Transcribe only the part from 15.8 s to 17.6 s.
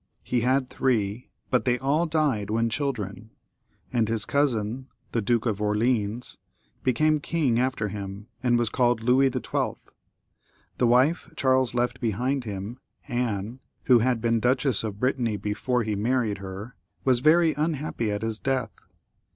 he married her, was very